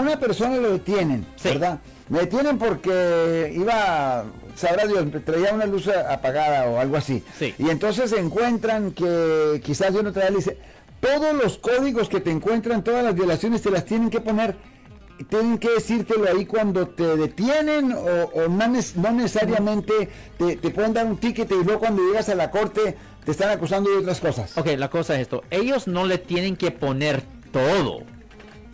[0.00, 1.80] una persona lo detienen, ¿verdad?
[2.08, 4.24] Me detienen porque iba,
[4.56, 7.22] sabrá Dios, traía una luz apagada o algo así.
[7.58, 10.58] Y entonces encuentran que quizás yo no traía dice,
[11.00, 14.56] todos los códigos que te encuentran, todas las violaciones te las tienen que poner
[15.28, 20.08] tienen que decírtelo ahí cuando te detienen o, no, necesariamente
[20.38, 23.50] te, te, pueden dar un ticket y luego cuando llegas a la corte te están
[23.50, 24.56] acusando de otras cosas.
[24.56, 25.42] Ok, la cosa es esto.
[25.50, 27.22] Ellos no le tienen que poner
[27.52, 28.02] todo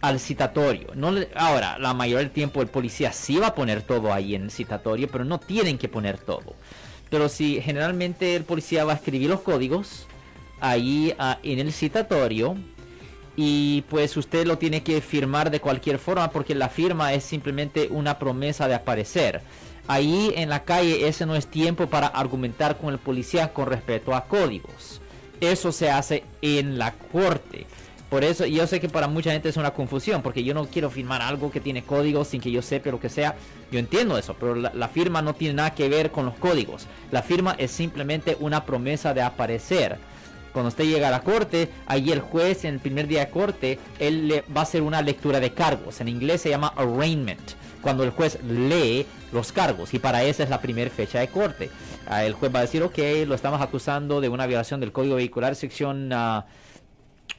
[0.06, 0.88] al citatorio.
[0.94, 4.44] No ahora, la mayoría del tiempo el policía sí va a poner todo ahí en
[4.44, 6.54] el citatorio, pero no tienen que poner todo.
[7.10, 10.06] Pero si generalmente el policía va a escribir los códigos
[10.60, 12.56] ahí ah, en el citatorio,
[13.34, 17.88] y pues usted lo tiene que firmar de cualquier forma porque la firma es simplemente
[17.90, 19.42] una promesa de aparecer.
[19.88, 24.14] Ahí en la calle ese no es tiempo para argumentar con el policía con respecto
[24.14, 25.00] a códigos.
[25.40, 27.66] Eso se hace en la corte.
[28.10, 30.90] Por eso yo sé que para mucha gente es una confusión, porque yo no quiero
[30.90, 33.34] firmar algo que tiene códigos sin que yo sepa lo que sea.
[33.72, 36.86] Yo entiendo eso, pero la, firma no tiene nada que ver con los códigos.
[37.10, 39.98] La firma es simplemente una promesa de aparecer
[40.52, 43.78] cuando usted llega a la corte, ahí el juez en el primer día de corte,
[43.98, 46.00] él le va a hacer una lectura de cargos.
[46.00, 50.48] En inglés se llama arraignment, cuando el juez lee los cargos y para esa es
[50.48, 51.68] la primera fecha de corte.
[52.06, 55.16] Ah, el juez va a decir, ok, lo estamos acusando de una violación del Código
[55.16, 56.10] Vehicular, sección...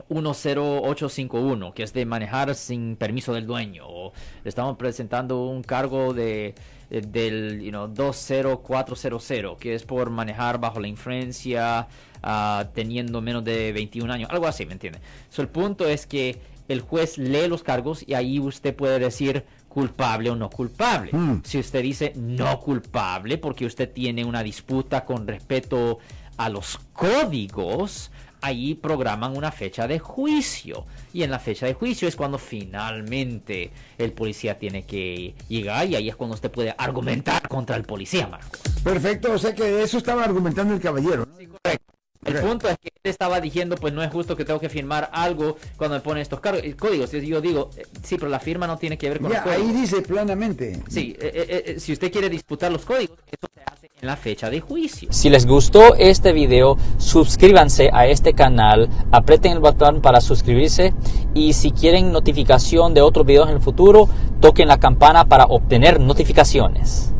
[0.09, 3.85] 10851, ah, que es de manejar sin permiso del dueño.
[3.87, 6.55] O estamos presentando un cargo de
[6.89, 11.87] eh, del you know, 20400, que es por manejar bajo la influencia,
[12.23, 14.99] uh, teniendo menos de 21 años, algo así, ¿me entiende?
[15.29, 16.39] So, el punto es que
[16.69, 21.11] el juez lee los cargos y ahí usted puede decir culpable o no culpable.
[21.11, 21.41] Hmm.
[21.43, 25.99] Si usted dice no culpable porque usted tiene una disputa con respecto
[26.37, 28.11] a los códigos,
[28.47, 30.85] ahí programan una fecha de juicio.
[31.13, 35.95] Y en la fecha de juicio es cuando finalmente el policía tiene que llegar y
[35.95, 38.57] ahí es cuando usted puede argumentar contra el policía, Marco.
[38.83, 41.27] Perfecto, o sea que eso estaba argumentando el caballero.
[41.37, 41.86] Sí, correcto.
[42.27, 45.09] El punto es que él estaba diciendo, pues no es justo que tengo que firmar
[45.13, 47.11] algo cuando me ponen estos códigos.
[47.11, 50.01] Yo digo, eh, sí, pero la firma no tiene que ver con ya, Ahí dice
[50.01, 50.81] planamente.
[50.89, 54.49] Sí, eh, eh, si usted quiere disputar los códigos, eso se hace en la fecha
[54.49, 55.07] de juicio.
[55.11, 60.93] Si les gustó este video, suscríbanse a este canal, aprieten el botón para suscribirse
[61.33, 64.09] y si quieren notificación de otros videos en el futuro,
[64.41, 67.13] toquen la campana para obtener notificaciones.